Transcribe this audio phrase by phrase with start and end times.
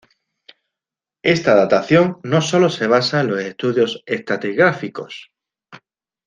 [1.21, 5.29] Esta datación no solo se basa en los estudios estratigráficos.